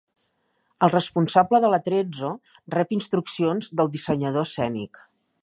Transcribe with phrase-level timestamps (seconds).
[0.85, 2.31] El responsable de l'atrezzo
[2.77, 5.05] rep instruccions del dissenyador escènic.